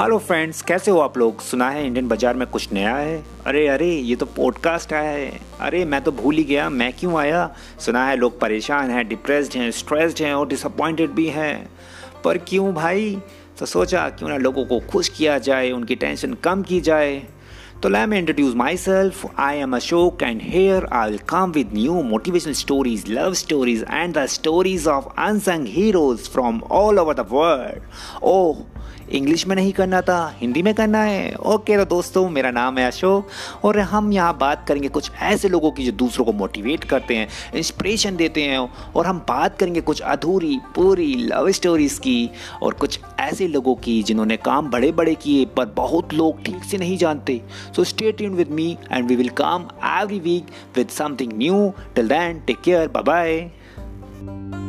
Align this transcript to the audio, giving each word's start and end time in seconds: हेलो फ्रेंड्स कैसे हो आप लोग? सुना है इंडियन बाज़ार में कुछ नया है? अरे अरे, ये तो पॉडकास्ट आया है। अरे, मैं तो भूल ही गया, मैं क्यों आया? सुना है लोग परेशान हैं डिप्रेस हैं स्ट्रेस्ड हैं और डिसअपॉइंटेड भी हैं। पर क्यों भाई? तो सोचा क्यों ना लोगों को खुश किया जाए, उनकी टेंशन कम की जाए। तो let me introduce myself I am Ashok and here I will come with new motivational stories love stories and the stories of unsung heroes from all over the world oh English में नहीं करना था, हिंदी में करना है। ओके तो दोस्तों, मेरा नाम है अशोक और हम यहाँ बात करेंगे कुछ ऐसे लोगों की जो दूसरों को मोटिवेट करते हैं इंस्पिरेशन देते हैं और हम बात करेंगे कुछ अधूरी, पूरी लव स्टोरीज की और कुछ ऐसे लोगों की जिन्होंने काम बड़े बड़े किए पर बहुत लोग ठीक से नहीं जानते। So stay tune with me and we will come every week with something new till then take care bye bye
हेलो 0.00 0.18
फ्रेंड्स 0.18 0.62
कैसे 0.62 0.90
हो 0.90 0.98
आप 0.98 1.18
लोग? 1.18 1.40
सुना 1.40 1.68
है 1.70 1.86
इंडियन 1.86 2.08
बाज़ार 2.08 2.34
में 2.34 2.46
कुछ 2.48 2.72
नया 2.72 2.96
है? 2.96 3.24
अरे 3.46 3.66
अरे, 3.68 3.90
ये 3.90 4.16
तो 4.16 4.26
पॉडकास्ट 4.26 4.92
आया 4.92 5.10
है। 5.10 5.40
अरे, 5.60 5.84
मैं 5.84 6.00
तो 6.02 6.12
भूल 6.12 6.34
ही 6.34 6.44
गया, 6.44 6.70
मैं 6.70 6.92
क्यों 6.92 7.18
आया? 7.18 7.54
सुना 7.80 8.06
है 8.06 8.16
लोग 8.16 8.40
परेशान 8.40 8.90
हैं 8.90 9.08
डिप्रेस 9.08 9.50
हैं 9.56 9.70
स्ट्रेस्ड 9.70 10.22
हैं 10.22 10.34
और 10.34 10.48
डिसअपॉइंटेड 10.48 11.10
भी 11.10 11.26
हैं। 11.26 11.70
पर 12.24 12.38
क्यों 12.38 12.74
भाई? 12.74 13.18
तो 13.58 13.66
सोचा 13.66 14.08
क्यों 14.08 14.28
ना 14.28 14.36
लोगों 14.36 14.64
को 14.64 14.80
खुश 14.80 15.08
किया 15.08 15.38
जाए, 15.38 15.70
उनकी 15.70 15.94
टेंशन 15.94 16.34
कम 16.34 16.62
की 16.62 16.80
जाए। 16.80 17.22
तो 17.82 17.88
let me 17.88 18.14
introduce 18.14 18.54
myself 18.76 19.26
I 19.38 19.56
am 19.56 19.76
Ashok 19.76 20.22
and 20.22 20.40
here 20.42 20.86
I 20.92 21.10
will 21.10 21.18
come 21.18 21.50
with 21.50 21.70
new 21.74 22.02
motivational 22.02 22.52
stories 22.52 23.04
love 23.08 23.34
stories 23.34 23.84
and 23.90 24.18
the 24.18 24.26
stories 24.26 24.86
of 24.86 25.04
unsung 25.18 25.66
heroes 25.66 26.28
from 26.28 26.62
all 26.62 26.98
over 26.98 27.14
the 27.14 27.26
world 27.32 27.82
oh 28.22 28.56
English 29.08 29.46
में 29.46 29.54
नहीं 29.56 29.72
करना 29.72 30.00
था, 30.00 30.34
हिंदी 30.38 30.62
में 30.62 30.72
करना 30.74 30.98
है। 30.98 31.34
ओके 31.36 31.76
तो 31.76 31.84
दोस्तों, 31.84 32.28
मेरा 32.30 32.50
नाम 32.50 32.78
है 32.78 32.86
अशोक 32.86 33.64
और 33.64 33.78
हम 33.80 34.12
यहाँ 34.12 34.36
बात 34.38 34.64
करेंगे 34.68 34.88
कुछ 34.88 35.10
ऐसे 35.22 35.48
लोगों 35.48 35.70
की 35.70 35.84
जो 35.84 35.92
दूसरों 35.94 36.24
को 36.26 36.32
मोटिवेट 36.32 36.84
करते 36.84 37.16
हैं 37.16 37.28
इंस्पिरेशन 37.54 38.16
देते 38.16 38.42
हैं 38.42 38.58
और 38.96 39.06
हम 39.06 39.18
बात 39.28 39.58
करेंगे 39.58 39.80
कुछ 39.80 40.00
अधूरी, 40.02 40.58
पूरी 40.74 41.14
लव 41.16 41.50
स्टोरीज 41.50 41.98
की 41.98 42.30
और 42.62 42.74
कुछ 42.74 42.98
ऐसे 43.20 43.48
लोगों 43.48 43.74
की 43.74 44.02
जिन्होंने 44.02 44.36
काम 44.36 44.70
बड़े 44.70 44.92
बड़े 44.92 45.14
किए 45.14 45.44
पर 45.56 45.66
बहुत 45.76 46.14
लोग 46.14 46.42
ठीक 46.44 46.64
से 46.64 46.78
नहीं 46.78 46.96
जानते। 46.98 47.40
So 47.76 47.84
stay 47.84 48.12
tune 48.12 48.34
with 48.34 48.50
me 48.50 48.70
and 48.92 49.08
we 49.08 49.16
will 49.16 49.28
come 49.40 49.68
every 49.84 50.18
week 50.20 50.46
with 50.76 50.88
something 50.88 51.32
new 51.38 51.68
till 51.94 52.08
then 52.08 52.40
take 52.46 52.60
care 52.60 52.88
bye 52.88 53.02
bye 53.02 54.63